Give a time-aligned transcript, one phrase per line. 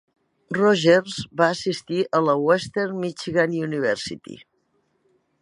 [0.57, 4.41] Rogers va assistir a la Western Michigan University.